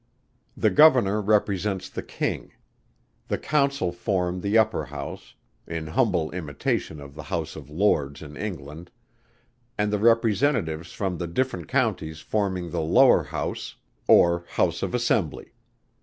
The 0.57 0.71
Governor 0.71 1.21
represents 1.21 1.87
the 1.87 2.01
King. 2.01 2.53
The 3.27 3.37
Council 3.37 3.91
form 3.91 4.41
the 4.41 4.57
upper 4.57 4.85
House, 4.85 5.35
in 5.67 5.85
humble 5.85 6.31
imitation 6.31 6.99
of 6.99 7.13
the 7.13 7.21
House 7.29 7.55
of 7.55 7.69
Lords 7.69 8.23
in 8.23 8.35
England; 8.35 8.89
and 9.77 9.93
the 9.93 9.99
Representatives 9.99 10.91
from 10.91 11.19
the 11.19 11.27
different 11.27 11.67
Counties 11.67 12.19
forming 12.19 12.71
the 12.71 12.81
lower 12.81 13.25
House, 13.25 13.75
or 14.07 14.43
House 14.49 14.81
of 14.81 14.95
Assembly. 14.95 15.53